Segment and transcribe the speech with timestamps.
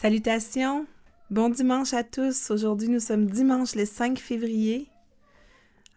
[0.00, 0.86] Salutations,
[1.28, 2.52] bon dimanche à tous.
[2.52, 4.86] Aujourd'hui, nous sommes dimanche le 5 février.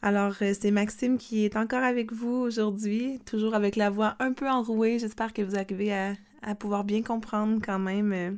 [0.01, 4.33] Alors, euh, c'est Maxime qui est encore avec vous aujourd'hui, toujours avec la voix un
[4.33, 4.97] peu enrouée.
[4.97, 8.31] J'espère que vous arrivez à, pouvoir bien comprendre quand même euh,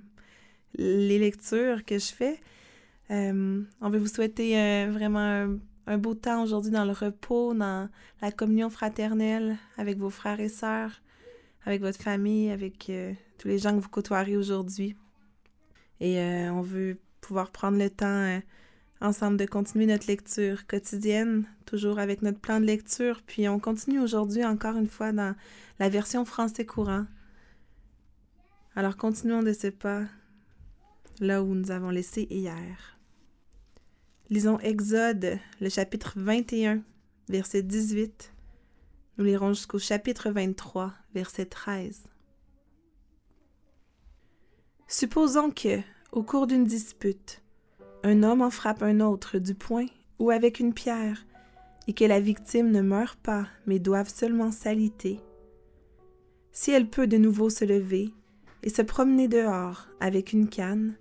[0.76, 2.42] les lectures que je fais.
[3.10, 7.88] Euh, on veut vous souhaiter vraiment un, un, beau temps aujourd'hui dans le repos, dans
[8.22, 11.02] la communion fraternelle avec vos frères et sœurs,
[11.66, 12.92] avec votre famille, avec
[13.38, 14.98] tous les gens que vous côtoierez aujourd'hui.
[16.04, 18.40] Et euh, on veut pouvoir prendre le temps euh,
[19.00, 23.22] ensemble de continuer notre lecture quotidienne, toujours avec notre plan de lecture.
[23.26, 25.34] Puis on continue aujourd'hui encore une fois dans
[25.80, 27.06] la version français courant.
[28.76, 30.04] Alors continuons de ce pas
[31.22, 33.00] là où nous avons laissé hier.
[34.30, 36.82] Lisons Exode, le chapitre 21,
[37.30, 38.34] verset 18.
[39.18, 42.10] Nous lirons jusqu'au chapitre 23, verset 13.
[44.94, 45.80] Supposons que,
[46.14, 47.42] au cours d'une dispute,
[48.04, 49.88] un homme en frappe un autre du poing
[50.20, 51.26] ou avec une pierre,
[51.88, 55.20] et que la victime ne meure pas, mais doive seulement s'aliter.
[56.52, 58.14] Si elle peut de nouveau se lever
[58.62, 60.96] et se promener dehors avec une canne,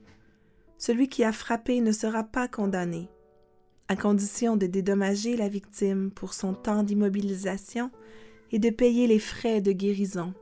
[0.78, 3.10] celui qui a frappé ne sera pas condamné,
[3.88, 7.90] à condition de dédommager la victime pour son temps d'immobilisation
[8.50, 10.32] et de payer les frais de guérison.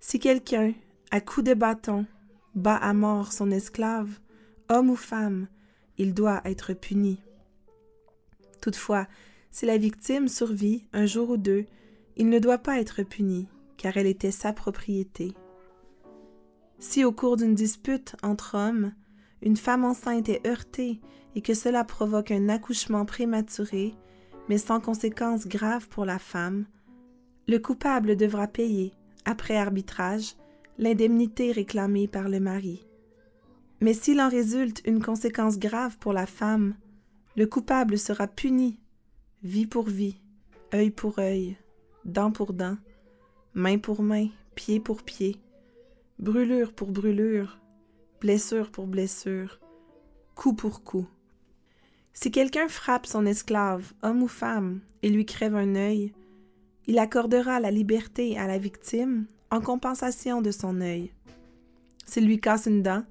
[0.00, 0.72] Si quelqu'un,
[1.10, 2.06] à coups de bâton,
[2.54, 4.20] bat à mort son esclave,
[4.68, 5.48] homme ou femme,
[5.98, 7.22] il doit être puni.
[8.60, 9.06] Toutefois,
[9.50, 11.66] si la victime survit un jour ou deux,
[12.16, 15.32] il ne doit pas être puni, car elle était sa propriété.
[16.78, 18.92] Si au cours d'une dispute entre hommes,
[19.42, 21.00] une femme enceinte est heurtée
[21.34, 23.94] et que cela provoque un accouchement prématuré,
[24.48, 26.66] mais sans conséquences graves pour la femme,
[27.46, 28.92] le coupable devra payer,
[29.24, 30.34] après arbitrage,
[30.80, 32.86] l'indemnité réclamée par le mari.
[33.82, 36.74] Mais s'il en résulte une conséquence grave pour la femme,
[37.36, 38.80] le coupable sera puni,
[39.42, 40.16] vie pour vie,
[40.72, 41.58] œil pour œil,
[42.06, 42.78] dent pour dent,
[43.52, 45.36] main pour main, pied pour pied,
[46.18, 47.60] brûlure pour brûlure,
[48.22, 49.60] blessure pour blessure,
[50.34, 51.06] coup pour coup.
[52.14, 56.14] Si quelqu'un frappe son esclave, homme ou femme, et lui crève un œil,
[56.86, 61.12] il accordera la liberté à la victime en compensation de son œil.
[62.06, 63.02] S'il lui casse une dent,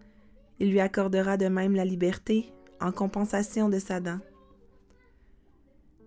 [0.60, 2.52] il lui accordera de même la liberté
[2.82, 4.20] en compensation de sa dent.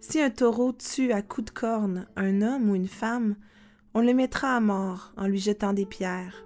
[0.01, 3.37] Si un taureau tue à coups de corne un homme ou une femme,
[3.95, 6.45] on le mettra à mort en lui jetant des pierres.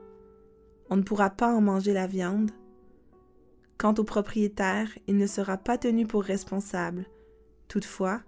[0.90, 2.50] On ne pourra pas en manger la viande.
[3.78, 7.06] Quant au propriétaire, il ne sera pas tenu pour responsable.
[7.68, 8.20] Toutefois,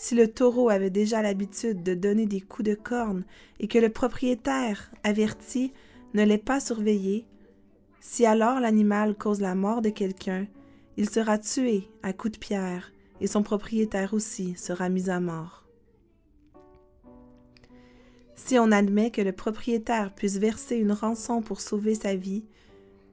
[0.00, 3.22] si le taureau avait déjà l'habitude de donner des coups de corne
[3.58, 5.74] et que le propriétaire, averti,
[6.14, 7.26] ne l'ait pas surveillé,
[8.00, 10.46] si alors l'animal cause la mort de quelqu'un,
[10.96, 15.66] il sera tué à coups de pierre et son propriétaire aussi sera mis à mort.
[18.36, 22.46] Si on admet que le propriétaire puisse verser une rançon pour sauver sa vie,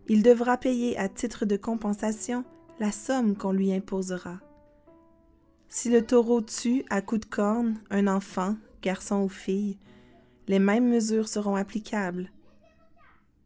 [0.08, 2.46] il devra payer à titre de compensation
[2.80, 4.40] la somme qu'on lui imposera.
[5.70, 9.78] Si le taureau tue à coups de corne un enfant, garçon ou fille,
[10.48, 12.32] les mêmes mesures seront applicables.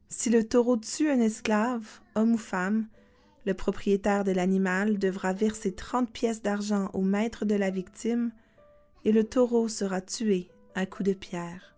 [0.07, 2.87] Si le taureau tue un esclave, homme ou femme,
[3.45, 8.31] le propriétaire de l'animal devra verser trente pièces d'argent au maître de la victime
[9.03, 11.75] et le taureau sera tué à coups de pierre.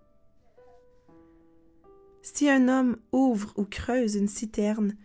[2.22, 4.96] Si un homme ouvre ou creuse une citerne,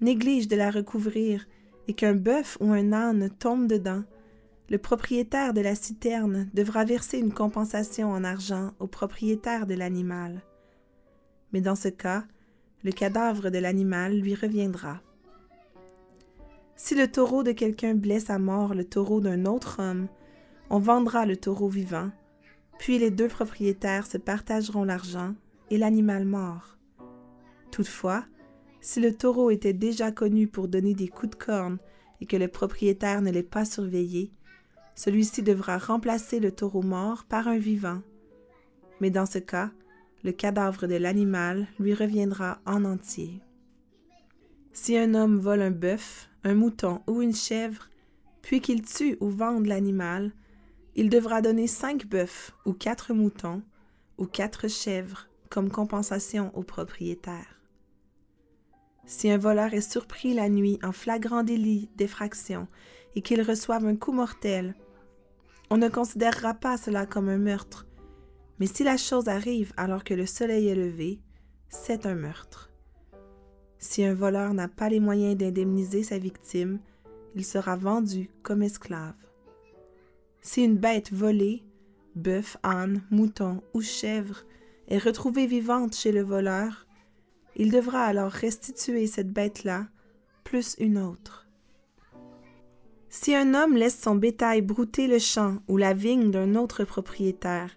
[0.00, 1.46] néglige de la recouvrir
[1.86, 4.02] et qu'un bœuf ou un âne tombe dedans,
[4.70, 10.42] le propriétaire de la citerne devra verser une compensation en argent au propriétaire de l'animal.
[11.52, 12.24] Mais dans ce cas,
[12.84, 15.00] le cadavre de l'animal lui reviendra.
[16.76, 20.06] Si le taureau de quelqu'un blesse à mort le taureau d'un autre homme,
[20.70, 22.10] on vendra le taureau vivant,
[22.78, 25.34] puis les deux propriétaires se partageront l'argent
[25.70, 26.76] et l'animal mort.
[27.70, 28.24] Toutefois,
[28.80, 31.78] si le taureau était déjà connu pour donner des coups de corne
[32.20, 34.32] et que le propriétaire ne l'ait pas surveillé,
[34.98, 38.02] celui-ci devra remplacer le taureau mort par un vivant.
[39.00, 39.70] Mais dans ce cas,
[40.24, 43.40] le cadavre de l'animal lui reviendra en entier.
[44.72, 47.88] Si un homme vole un bœuf, un mouton ou une chèvre,
[48.42, 50.32] puis qu'il tue ou vende l'animal,
[50.96, 53.62] il devra donner cinq bœufs ou quatre moutons
[54.18, 57.60] ou quatre chèvres comme compensation au propriétaire.
[59.06, 62.66] Si un voleur est surpris la nuit en flagrant délit d'effraction
[63.14, 64.74] et qu'il reçoive un coup mortel,
[65.70, 67.86] on ne considérera pas cela comme un meurtre,
[68.58, 71.20] mais si la chose arrive alors que le soleil est levé,
[71.68, 72.70] c'est un meurtre.
[73.78, 76.80] Si un voleur n'a pas les moyens d'indemniser sa victime,
[77.34, 79.14] il sera vendu comme esclave.
[80.40, 81.62] Si une bête volée,
[82.16, 84.44] bœuf, âne, mouton ou chèvre,
[84.88, 86.86] est retrouvée vivante chez le voleur,
[87.56, 89.86] il devra alors restituer cette bête-là,
[90.44, 91.47] plus une autre.
[93.10, 97.70] Si un homme laisse son bétail brouter le champ ou la vigne d'un autre propriétaire,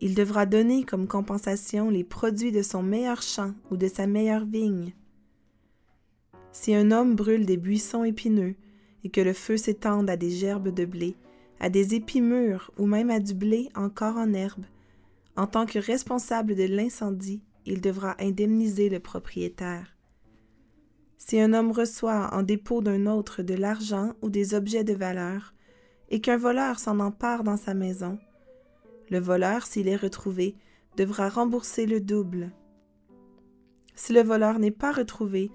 [0.00, 4.44] il devra donner comme compensation les produits de son meilleur champ ou de sa meilleure
[4.44, 4.92] vigne.
[6.52, 8.56] Si un homme brûle des buissons épineux
[9.04, 11.14] et que le feu s'étende à des gerbes de blé,
[11.60, 14.64] à des épis mûrs ou même à du blé encore en herbe,
[15.36, 19.95] en tant que responsable de l'incendie, il devra indemniser le propriétaire.
[21.18, 25.54] Si un homme reçoit en dépôt d'un autre de l'argent ou des objets de valeur,
[26.08, 28.18] et qu'un voleur s'en empare dans sa maison,
[29.10, 30.56] le voleur, s'il est retrouvé,
[30.96, 32.52] devra rembourser le double.
[33.94, 35.50] Si le voleur n'est pas retrouvé,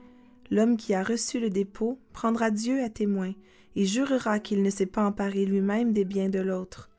[0.49, 3.33] l'homme qui a reçu le dépôt prendra Dieu à témoin
[3.75, 6.89] et jurera qu'il ne s'est pas emparé lui-même des biens de l'autre.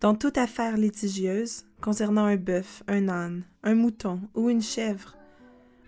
[0.00, 5.16] Dans toute affaire litigieuse, concernant un bœuf, un âne, un mouton ou une chèvre,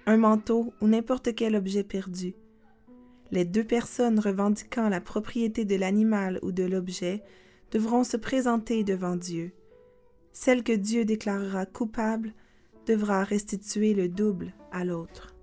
[0.06, 2.34] un manteau ou n'importe quel objet perdu,
[3.32, 7.22] les deux personnes revendiquant la propriété de l'animal ou de l'objet
[7.72, 9.52] devront se présenter devant Dieu.
[10.32, 12.32] Celle que Dieu déclarera coupable
[12.86, 15.34] devra restituer le double à l'autre.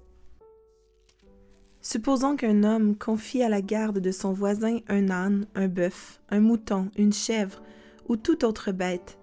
[1.82, 6.40] Supposons qu'un homme confie à la garde de son voisin un âne, un bœuf, un
[6.40, 7.62] mouton, une chèvre
[8.08, 9.18] ou toute autre bête,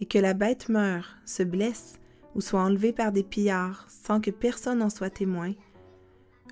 [0.00, 1.98] et que la bête meure, se blesse
[2.34, 5.52] ou soit enlevée par des pillards sans que personne en soit témoin.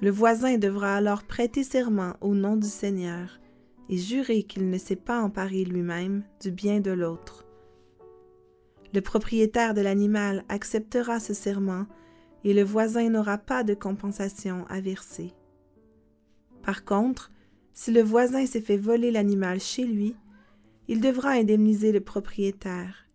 [0.00, 3.38] Le voisin devra alors prêter serment au nom du Seigneur
[3.88, 7.44] et jurer qu'il ne s'est pas emparé lui-même du bien de l'autre.
[8.94, 11.87] Le propriétaire de l'animal acceptera ce serment
[12.44, 15.32] et le voisin n'aura pas de compensation à verser.
[16.62, 17.31] Par contre,
[17.73, 20.14] si le voisin s'est fait voler l'animal chez lui,
[20.88, 23.06] il devra indemniser le propriétaire.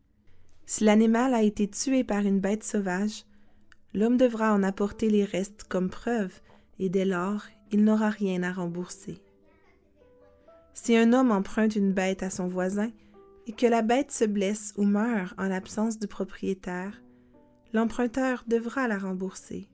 [0.70, 3.24] Si l'animal a été tué par une bête sauvage,
[3.94, 6.42] l'homme devra en apporter les restes comme preuve
[6.78, 9.24] et dès lors il n'aura rien à rembourser.
[10.74, 12.92] Si un homme emprunte une bête à son voisin
[13.48, 17.02] et que la bête se blesse ou meurt en l'absence du propriétaire,
[17.72, 19.70] l'emprunteur devra la rembourser.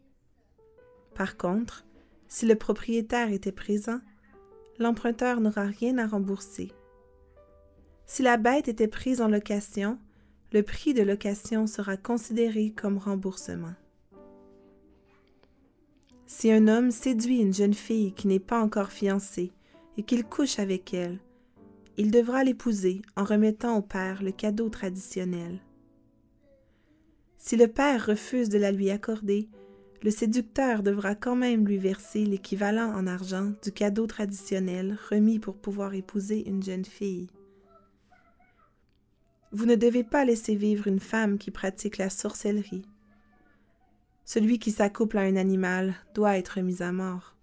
[1.15, 1.85] Par contre,
[2.27, 3.99] si le propriétaire était présent,
[4.77, 6.71] l'emprunteur n'aura rien à rembourser.
[8.05, 9.97] Si la bête était prise en location,
[10.53, 13.73] le prix de location sera considéré comme remboursement.
[16.27, 19.51] Si un homme séduit une jeune fille qui n'est pas encore fiancée
[19.97, 21.19] et qu'il couche avec elle,
[21.97, 25.59] il devra l'épouser en remettant au père le cadeau traditionnel.
[27.37, 29.49] Si le père refuse de la lui accorder,
[30.03, 35.55] le séducteur devra quand même lui verser l'équivalent en argent du cadeau traditionnel remis pour
[35.55, 37.27] pouvoir épouser une jeune fille.
[39.53, 42.87] Vous ne devez pas laisser vivre une femme qui pratique la sorcellerie.
[44.25, 47.35] Celui qui s'accouple à un animal doit être mis à mort.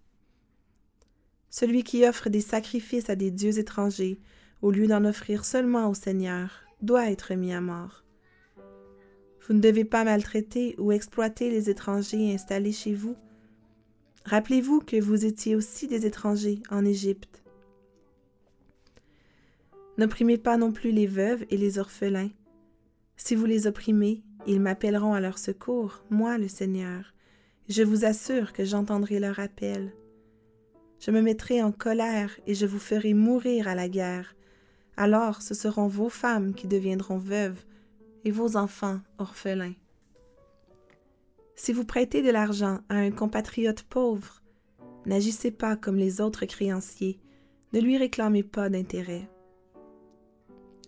[1.49, 4.19] Celui qui offre des sacrifices à des dieux étrangers,
[4.61, 8.03] au lieu d'en offrir seulement au Seigneur, doit être mis à mort.
[9.47, 13.15] Vous ne devez pas maltraiter ou exploiter les étrangers installés chez vous.
[14.25, 17.41] Rappelez-vous que vous étiez aussi des étrangers en Égypte.
[20.01, 22.31] N'opprimez pas non plus les veuves et les orphelins.
[23.17, 27.13] Si vous les opprimez, ils m'appelleront à leur secours, moi le Seigneur.
[27.69, 29.93] Je vous assure que j'entendrai leur appel.
[30.99, 34.35] Je me mettrai en colère et je vous ferai mourir à la guerre.
[34.97, 37.63] Alors ce seront vos femmes qui deviendront veuves
[38.25, 39.75] et vos enfants orphelins.
[41.55, 44.41] Si vous prêtez de l'argent à un compatriote pauvre,
[45.05, 47.19] n'agissez pas comme les autres créanciers,
[47.73, 49.29] ne lui réclamez pas d'intérêt.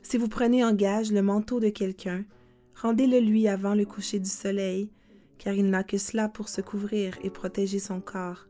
[0.03, 2.25] Si vous prenez en gage le manteau de quelqu'un,
[2.75, 4.91] rendez-le lui avant le coucher du soleil,
[5.38, 8.48] car il n'a que cela pour se couvrir et protéger son corps.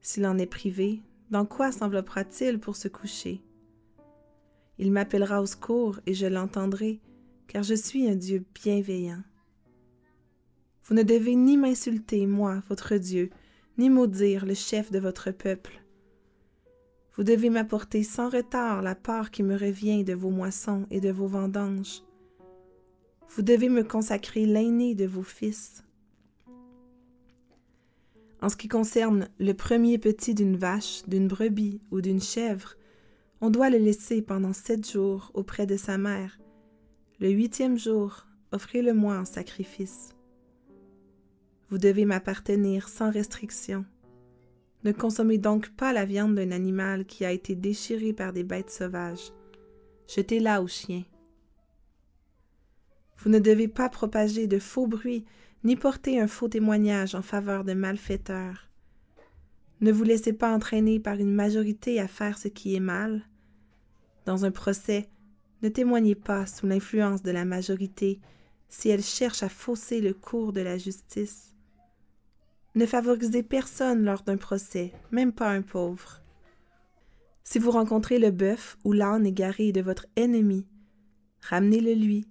[0.00, 3.42] S'il en est privé, dans quoi s'enveloppera-t-il pour se coucher?
[4.78, 7.00] Il m'appellera au secours et je l'entendrai,
[7.46, 9.22] car je suis un Dieu bienveillant.
[10.84, 13.30] Vous ne devez ni m'insulter, moi, votre Dieu,
[13.76, 15.79] ni maudire le chef de votre peuple.
[17.16, 21.10] Vous devez m'apporter sans retard la part qui me revient de vos moissons et de
[21.10, 22.02] vos vendanges.
[23.28, 25.84] Vous devez me consacrer l'aîné de vos fils.
[28.42, 32.74] En ce qui concerne le premier petit d'une vache, d'une brebis ou d'une chèvre,
[33.40, 36.38] on doit le laisser pendant sept jours auprès de sa mère.
[37.20, 40.14] Le huitième jour, offrez-le-moi en sacrifice.
[41.68, 43.84] Vous devez m'appartenir sans restriction.
[44.84, 48.70] Ne consommez donc pas la viande d'un animal qui a été déchiré par des bêtes
[48.70, 49.32] sauvages.
[50.08, 51.04] Jetez-la aux chiens.
[53.18, 55.26] Vous ne devez pas propager de faux bruits
[55.64, 58.70] ni porter un faux témoignage en faveur de malfaiteurs.
[59.82, 63.22] Ne vous laissez pas entraîner par une majorité à faire ce qui est mal.
[64.24, 65.10] Dans un procès,
[65.62, 68.20] ne témoignez pas sous l'influence de la majorité
[68.68, 71.49] si elle cherche à fausser le cours de la justice.
[72.80, 76.22] Ne favorisez personne lors d'un procès, même pas un pauvre.
[77.44, 80.66] Si vous rencontrez le bœuf ou l'âne égaré de votre ennemi,
[81.42, 82.26] ramenez-le lui.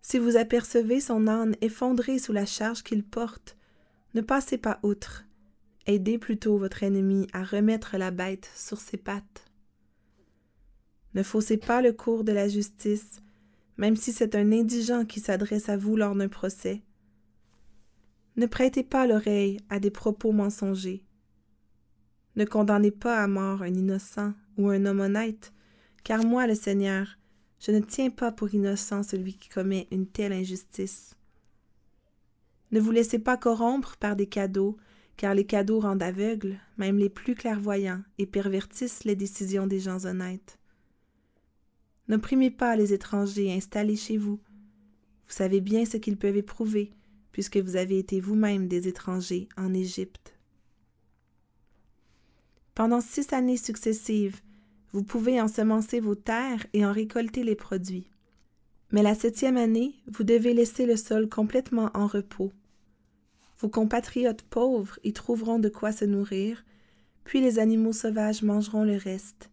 [0.00, 3.58] Si vous apercevez son âne effondré sous la charge qu'il porte,
[4.14, 5.26] ne passez pas outre.
[5.84, 9.44] Aidez plutôt votre ennemi à remettre la bête sur ses pattes.
[11.12, 13.20] Ne faussez pas le cours de la justice,
[13.76, 16.80] même si c'est un indigent qui s'adresse à vous lors d'un procès.
[18.36, 21.04] Ne prêtez pas l'oreille à des propos mensongers.
[22.36, 25.52] Ne condamnez pas à mort un innocent ou un homme honnête,
[26.02, 27.06] car moi, le Seigneur,
[27.60, 31.14] je ne tiens pas pour innocent celui qui commet une telle injustice.
[32.72, 34.76] Ne vous laissez pas corrompre par des cadeaux,
[35.16, 40.04] car les cadeaux rendent aveugles, même les plus clairvoyants, et pervertissent les décisions des gens
[40.06, 40.58] honnêtes.
[42.08, 44.40] N'opprimez pas les étrangers installés chez vous.
[45.26, 46.90] Vous savez bien ce qu'ils peuvent éprouver,
[47.34, 50.36] puisque vous avez été vous-même des étrangers en Égypte.
[52.76, 54.40] Pendant six années successives,
[54.92, 58.08] vous pouvez ensemencer vos terres et en récolter les produits.
[58.92, 62.52] Mais la septième année, vous devez laisser le sol complètement en repos.
[63.58, 66.64] Vos compatriotes pauvres y trouveront de quoi se nourrir,
[67.24, 69.50] puis les animaux sauvages mangeront le reste.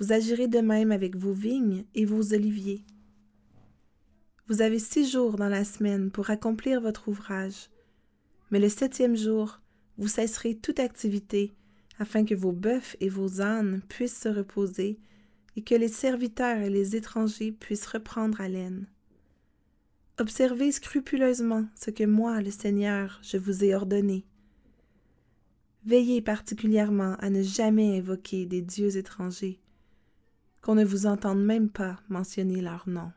[0.00, 2.84] Vous agirez de même avec vos vignes et vos oliviers.
[4.46, 7.70] Vous avez six jours dans la semaine pour accomplir votre ouvrage,
[8.50, 9.62] mais le septième jour,
[9.96, 11.54] vous cesserez toute activité
[11.98, 14.98] afin que vos bœufs et vos ânes puissent se reposer
[15.56, 18.86] et que les serviteurs et les étrangers puissent reprendre haleine.
[20.18, 24.26] Observez scrupuleusement ce que moi, le Seigneur, je vous ai ordonné.
[25.86, 29.58] Veillez particulièrement à ne jamais invoquer des dieux étrangers,
[30.60, 33.10] qu'on ne vous entende même pas mentionner leur nom.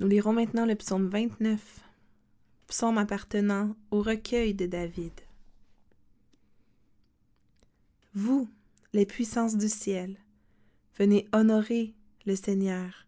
[0.00, 1.60] Nous lirons maintenant le psaume 29,
[2.66, 5.12] psaume appartenant au recueil de David.
[8.12, 8.48] Vous,
[8.92, 10.16] les puissances du ciel,
[10.98, 11.94] venez honorer
[12.26, 13.06] le Seigneur,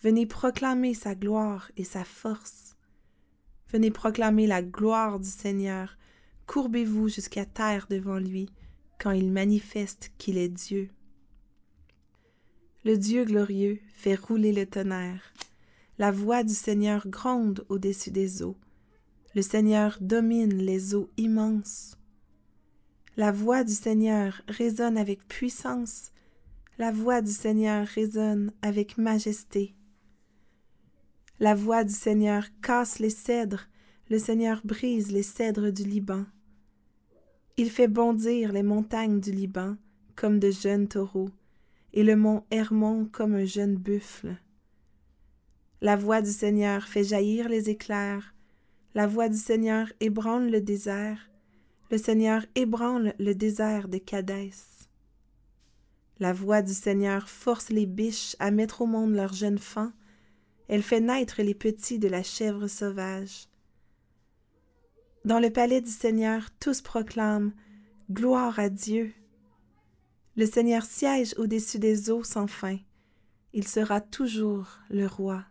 [0.00, 2.76] venez proclamer sa gloire et sa force.
[3.72, 5.96] Venez proclamer la gloire du Seigneur,
[6.46, 8.48] courbez-vous jusqu'à terre devant lui,
[9.00, 10.88] quand il manifeste qu'il est Dieu.
[12.84, 15.32] Le Dieu glorieux fait rouler le tonnerre.
[16.02, 18.56] La voix du Seigneur gronde au-dessus des eaux.
[19.36, 21.96] Le Seigneur domine les eaux immenses.
[23.16, 26.10] La voix du Seigneur résonne avec puissance.
[26.76, 29.76] La voix du Seigneur résonne avec majesté.
[31.38, 33.68] La voix du Seigneur casse les cèdres.
[34.10, 36.24] Le Seigneur brise les cèdres du Liban.
[37.56, 39.76] Il fait bondir les montagnes du Liban
[40.16, 41.30] comme de jeunes taureaux,
[41.92, 44.36] et le mont Hermon comme un jeune buffle.
[45.82, 48.36] La voix du Seigneur fait jaillir les éclairs,
[48.94, 51.28] la voix du Seigneur ébranle le désert,
[51.90, 54.52] le Seigneur ébranle le désert de Cadès.
[56.20, 59.90] La voix du Seigneur force les biches à mettre au monde leurs jeunes fans,
[60.68, 63.48] elle fait naître les petits de la chèvre sauvage.
[65.24, 67.50] Dans le palais du Seigneur, tous proclament
[68.08, 69.12] Gloire à Dieu.
[70.36, 72.78] Le Seigneur siège au-dessus des eaux sans fin.
[73.52, 75.44] Il sera toujours le roi.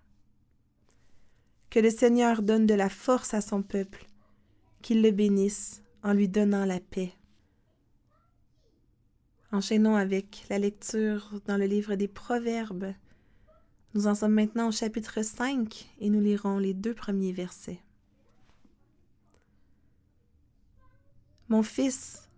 [1.72, 4.06] Que le Seigneur donne de la force à son peuple,
[4.82, 7.14] qu'il le bénisse en lui donnant la paix.
[9.54, 12.94] Enchaînons avec la lecture dans le livre des Proverbes.
[13.94, 17.80] Nous en sommes maintenant au chapitre 5 et nous lirons les deux premiers versets.
[21.48, 22.30] Mon fils,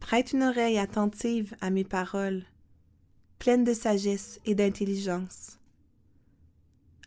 [0.00, 2.44] prête une oreille attentive à mes paroles,
[3.38, 5.58] pleine de sagesse et d'intelligence.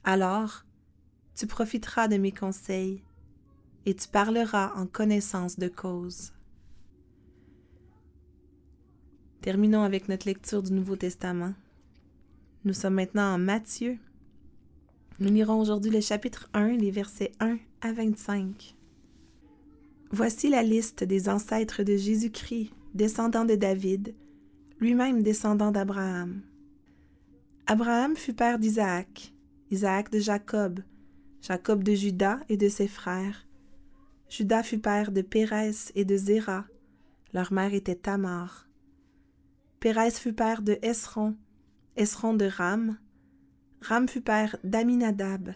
[0.04, 0.64] Alors,
[1.40, 3.02] tu profiteras de mes conseils
[3.86, 6.34] et tu parleras en connaissance de cause.
[9.40, 11.54] Terminons avec notre lecture du Nouveau Testament.
[12.66, 13.98] Nous sommes maintenant en Matthieu.
[15.22, 18.76] Nous lirons aujourd'hui le chapitre 1, les versets 1 à 25.
[20.12, 24.14] Voici la liste des ancêtres de Jésus-Christ, descendant de David,
[24.82, 26.42] lui-même descendant d'Abraham.
[27.66, 29.32] Abraham fut père d'Isaac,
[29.72, 30.82] Isaac de Jacob,
[31.42, 33.48] Jacob de Judas et de ses frères.
[34.30, 36.66] Judas fut père de Pérès et de Zéra.
[37.34, 38.68] Leur mère était Tamar.
[39.80, 41.36] Pérès fut père de Esron,
[41.96, 42.98] Esron de Ram.
[43.82, 45.54] Ram fut père d'Aminadab,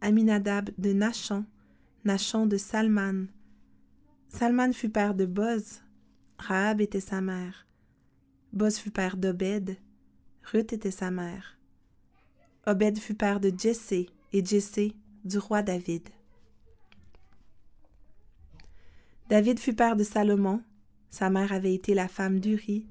[0.00, 1.44] Aminadab de Nachon,
[2.04, 3.26] Nachon de Salman.
[4.28, 5.82] Salman fut père de Boz,
[6.38, 7.66] Rahab était sa mère.
[8.52, 9.76] Boz fut père d'Obed,
[10.44, 11.58] Ruth était sa mère.
[12.66, 14.94] Obed fut père de Jessé, et Jessé
[15.24, 16.08] du roi David.
[19.28, 20.62] David fut père de Salomon,
[21.10, 22.86] sa mère avait été la femme d'Uri.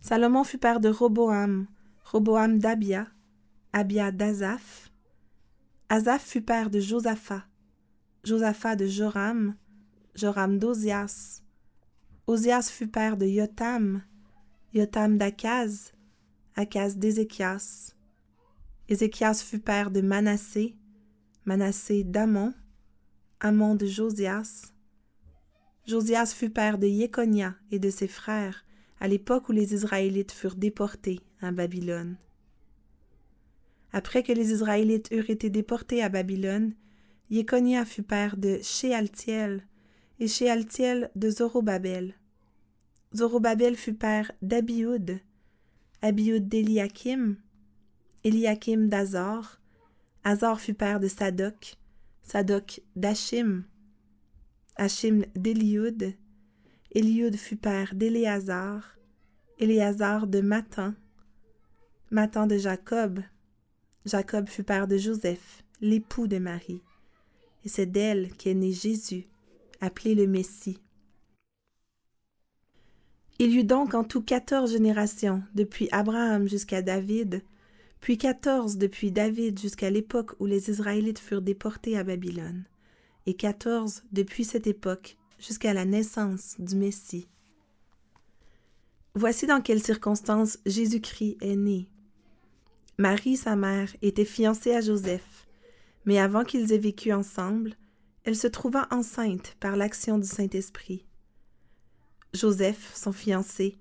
[0.00, 1.66] Salomon fut père de Roboam,
[2.04, 3.06] Roboam d'Abia,
[3.72, 4.90] Abia d'Azaph.
[5.88, 7.44] Azaph fut père de Josaphat,
[8.24, 9.54] Josaphat de Joram,
[10.14, 11.42] Joram d'Ozias.
[12.26, 14.02] Ozias fut père de Yotam,
[14.72, 15.92] Yotam d'Akaz,
[16.56, 17.93] Akaz d'Ézéchias.
[18.86, 20.76] Ézéchias fut père de Manassé,
[21.46, 22.52] Manassé d'Amon,
[23.40, 24.72] Amon de Josias.
[25.86, 28.66] Josias fut père de Yekonia et de ses frères
[29.00, 32.18] à l'époque où les Israélites furent déportés à Babylone.
[33.92, 36.74] Après que les Israélites eurent été déportés à Babylone,
[37.30, 39.66] Yekonia fut père de Shealtiel
[40.20, 42.14] et Shealtiel de Zorobabel.
[43.16, 45.20] Zorobabel fut père d'Abiud,
[46.02, 47.36] Abiud d'Eliakim,
[48.24, 49.60] Eliakim d'Azor,
[50.24, 51.76] Azor fut père de Sadoc,
[52.22, 53.64] Sadoc d'Achim,
[54.76, 56.14] Achim d'Eliud,
[56.94, 58.96] Eliud fut père d'Éléazar,
[59.58, 60.94] Éléazar de Matan,
[62.10, 63.20] Matan de Jacob,
[64.06, 66.80] Jacob fut père de Joseph, l'époux de Marie,
[67.66, 69.26] et c'est d'elle qu'est né Jésus,
[69.82, 70.78] appelé le Messie.
[73.38, 77.42] Il y eut donc en tout quatorze générations, depuis Abraham jusqu'à David,
[78.04, 82.64] puis quatorze depuis David jusqu'à l'époque où les Israélites furent déportés à Babylone,
[83.24, 87.28] et quatorze depuis cette époque jusqu'à la naissance du Messie.
[89.14, 91.88] Voici dans quelles circonstances Jésus-Christ est né.
[92.98, 95.46] Marie, sa mère, était fiancée à Joseph,
[96.04, 97.74] mais avant qu'ils aient vécu ensemble,
[98.24, 101.06] elle se trouva enceinte par l'action du Saint-Esprit.
[102.34, 103.78] Joseph, son fiancé,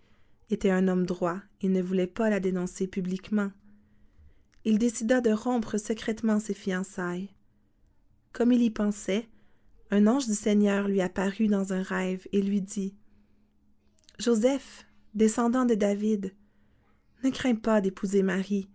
[0.50, 3.52] était un homme droit et ne voulait pas la dénoncer publiquement
[4.66, 7.30] il décida de rompre secrètement ses fiançailles.
[8.32, 9.28] Comme il y pensait,
[9.92, 12.96] un ange du Seigneur lui apparut dans un rêve et lui dit
[14.20, 16.34] Joseph, descendant de David,
[17.24, 18.70] ne crains pas d'épouser Marie,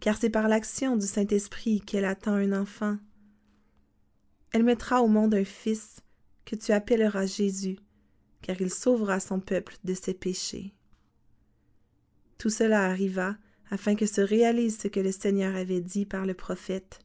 [0.00, 2.98] car c'est par l'action du Saint-Esprit qu'elle attend un enfant.
[4.52, 6.00] Elle mettra au monde un fils
[6.44, 7.78] que tu appelleras Jésus,
[8.42, 10.74] car il sauvera son peuple de ses péchés.
[12.38, 13.36] Tout cela arriva
[13.70, 16.98] afin que se réalise ce que le Seigneur avait dit par le prophète.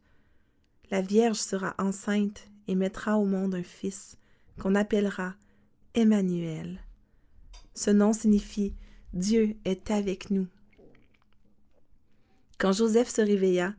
[0.91, 4.17] La Vierge sera enceinte et mettra au monde un fils
[4.60, 5.36] qu'on appellera
[5.93, 6.80] Emmanuel.
[7.73, 8.73] Ce nom signifie
[9.13, 10.47] Dieu est avec nous.
[12.58, 13.75] Quand Joseph se réveilla,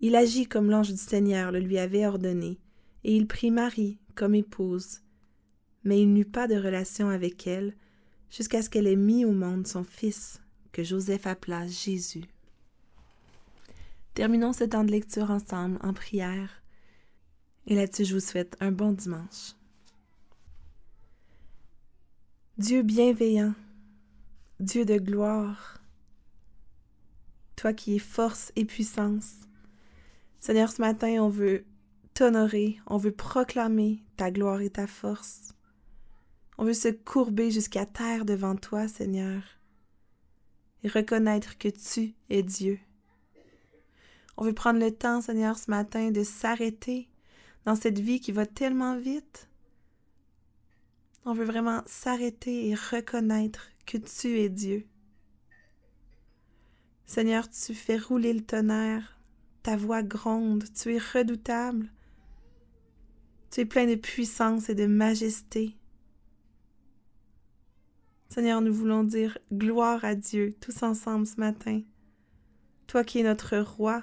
[0.00, 2.58] il agit comme l'ange du Seigneur le lui avait ordonné,
[3.04, 5.00] et il prit Marie comme épouse.
[5.82, 7.74] Mais il n'eut pas de relation avec elle
[8.30, 10.40] jusqu'à ce qu'elle ait mis au monde son fils,
[10.74, 12.24] que Joseph appela Jésus.
[14.12, 16.62] Terminons ce temps de lecture ensemble en prière.
[17.66, 19.54] Et là-dessus, je vous souhaite un bon dimanche.
[22.58, 23.54] Dieu bienveillant,
[24.58, 25.80] Dieu de gloire,
[27.56, 29.34] toi qui es force et puissance,
[30.40, 31.64] Seigneur, ce matin, on veut
[32.14, 35.54] t'honorer, on veut proclamer ta gloire et ta force.
[36.58, 39.42] On veut se courber jusqu'à terre devant toi, Seigneur
[40.88, 42.78] reconnaître que tu es Dieu.
[44.36, 47.08] On veut prendre le temps, Seigneur, ce matin de s'arrêter
[47.64, 49.48] dans cette vie qui va tellement vite.
[51.24, 54.86] On veut vraiment s'arrêter et reconnaître que tu es Dieu.
[57.06, 59.18] Seigneur, tu fais rouler le tonnerre,
[59.62, 61.90] ta voix gronde, tu es redoutable,
[63.50, 65.76] tu es plein de puissance et de majesté.
[68.28, 71.82] Seigneur, nous voulons dire gloire à Dieu tous ensemble ce matin.
[72.86, 74.02] Toi qui es notre roi,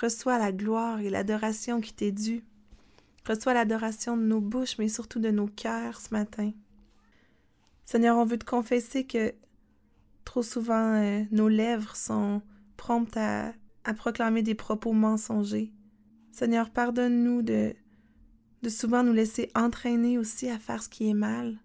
[0.00, 2.44] reçois la gloire et l'adoration qui t'est due.
[3.26, 6.52] Reçois l'adoration de nos bouches, mais surtout de nos cœurs ce matin.
[7.84, 9.34] Seigneur, on veut te confesser que
[10.24, 12.42] trop souvent euh, nos lèvres sont
[12.76, 13.52] promptes à,
[13.84, 15.72] à proclamer des propos mensongers.
[16.30, 17.74] Seigneur, pardonne-nous de,
[18.62, 21.58] de souvent nous laisser entraîner aussi à faire ce qui est mal.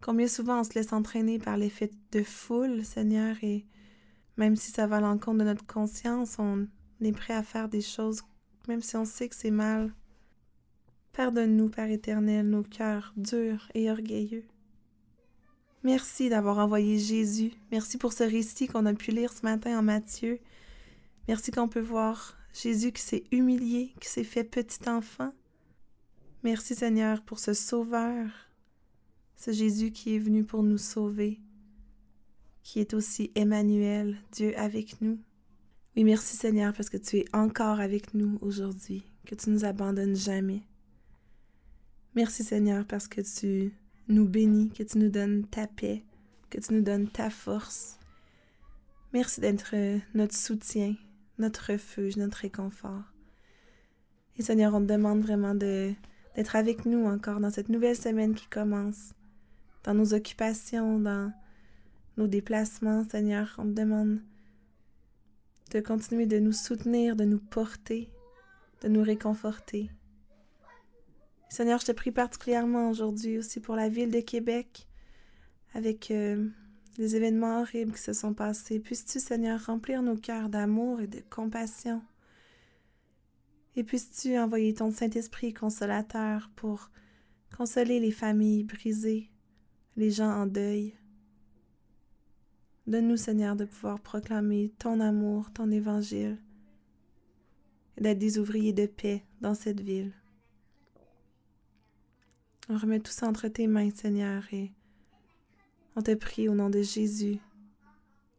[0.00, 3.66] Combien souvent on se laisse entraîner par l'effet de foule, Seigneur, et
[4.36, 6.66] Même si ça va à l'encontre de notre conscience, on
[7.02, 8.22] est prêt à faire des choses,
[8.66, 9.92] même si on sait que c'est mal.
[11.12, 14.44] Pardonne-nous, Père éternel, nos cœurs durs et orgueilleux.
[15.82, 17.52] Merci d'avoir envoyé Jésus.
[17.70, 20.38] Merci pour ce récit qu'on a pu lire ce matin en Matthieu.
[21.28, 25.32] Merci qu'on peut voir Jésus qui s'est humilié, qui s'est fait petit enfant.
[26.42, 28.26] Merci Seigneur pour ce Sauveur,
[29.36, 31.38] ce Jésus qui est venu pour nous sauver,
[32.62, 35.18] qui est aussi Emmanuel, Dieu avec nous.
[35.94, 40.16] Oui, merci Seigneur parce que tu es encore avec nous aujourd'hui, que tu nous abandonnes
[40.16, 40.62] jamais.
[42.14, 43.74] Merci Seigneur parce que tu
[44.08, 46.02] nous bénis, que tu nous donnes ta paix,
[46.48, 47.98] que tu nous donnes ta force.
[49.12, 49.74] Merci d'être
[50.14, 50.96] notre soutien,
[51.36, 53.04] notre refuge, notre réconfort.
[54.38, 55.92] Et Seigneur, on te demande vraiment de,
[56.34, 59.12] d'être avec nous encore dans cette nouvelle semaine qui commence,
[59.84, 61.32] dans nos occupations, dans
[62.16, 63.54] nos déplacements, Seigneur.
[63.58, 64.20] On te demande
[65.72, 68.10] de continuer de nous soutenir, de nous porter,
[68.82, 69.90] de nous réconforter.
[71.48, 74.88] Seigneur, je te prie particulièrement aujourd'hui aussi pour la ville de Québec,
[75.74, 76.48] avec euh,
[76.98, 78.78] les événements horribles qui se sont passés.
[78.78, 82.02] Puisses-tu, Seigneur, remplir nos cœurs d'amour et de compassion.
[83.76, 86.90] Et puisses-tu envoyer ton Saint-Esprit consolateur pour
[87.56, 89.30] consoler les familles brisées,
[89.96, 90.94] les gens en deuil?
[92.86, 96.38] Donne-nous, Seigneur, de pouvoir proclamer ton amour, ton évangile,
[97.96, 100.12] et d'être des ouvriers de paix dans cette ville.
[102.68, 104.72] On remet tout ça entre tes mains, Seigneur, et
[105.94, 107.38] on te prie au nom de Jésus,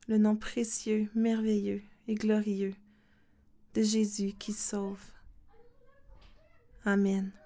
[0.07, 2.73] le nom précieux, merveilleux et glorieux
[3.73, 5.01] de Jésus qui sauve.
[6.85, 7.40] Amen.